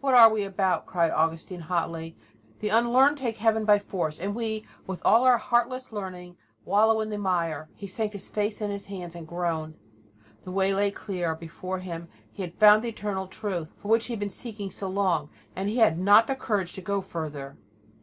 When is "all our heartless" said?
5.04-5.92